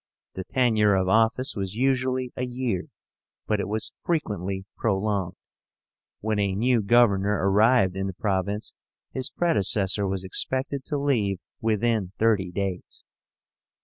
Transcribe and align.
The 0.33 0.43
tenure 0.45 0.95
of 0.95 1.07
office 1.07 1.55
was 1.55 1.75
usually 1.75 2.33
a 2.35 2.43
year, 2.43 2.85
but 3.45 3.59
it 3.59 3.67
was 3.67 3.91
frequently 4.03 4.65
prolonged. 4.75 5.35
When 6.21 6.39
a 6.39 6.55
new 6.55 6.81
governor 6.81 7.37
arrived 7.47 7.95
in 7.95 8.07
the 8.07 8.13
province, 8.15 8.73
his 9.11 9.29
predecessor 9.29 10.07
was 10.07 10.23
expected 10.23 10.85
to 10.85 10.97
leave 10.97 11.37
within 11.61 12.13
thirty 12.17 12.49
days. 12.49 13.03